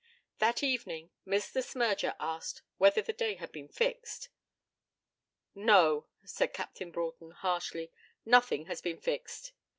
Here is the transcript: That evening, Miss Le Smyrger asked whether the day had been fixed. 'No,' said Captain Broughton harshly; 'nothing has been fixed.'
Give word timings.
That 0.39 0.63
evening, 0.63 1.11
Miss 1.25 1.53
Le 1.53 1.61
Smyrger 1.61 2.15
asked 2.19 2.63
whether 2.79 3.03
the 3.03 3.13
day 3.13 3.35
had 3.35 3.51
been 3.51 3.67
fixed. 3.67 4.29
'No,' 5.53 6.07
said 6.25 6.53
Captain 6.55 6.89
Broughton 6.89 7.29
harshly; 7.29 7.91
'nothing 8.25 8.65
has 8.65 8.81
been 8.81 8.97
fixed.' 8.97 9.51